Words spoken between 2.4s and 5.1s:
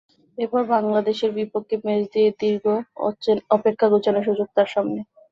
দীর্ঘ অপেক্ষা ঘোচানোর সুযোগ তাঁর সামনে।